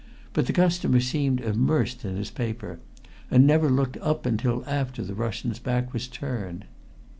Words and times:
But 0.33 0.47
the 0.47 0.51
customer 0.53 0.99
seemed 0.99 1.41
immersed 1.41 2.03
in 2.05 2.15
his 2.15 2.31
paper, 2.31 2.79
and 3.29 3.45
never 3.45 3.69
looked 3.69 3.97
up 3.97 4.25
until 4.25 4.63
after 4.65 5.03
the 5.03 5.13
Russian's 5.13 5.59
back 5.59 5.93
was 5.93 6.07
turned. 6.07 6.65